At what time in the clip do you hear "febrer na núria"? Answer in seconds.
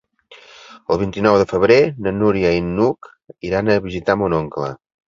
1.53-2.57